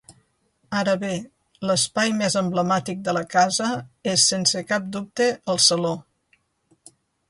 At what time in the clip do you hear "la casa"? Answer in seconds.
3.19-3.71